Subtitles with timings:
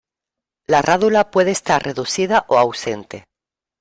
[0.65, 3.25] La rádula puede estar reducida o ausente.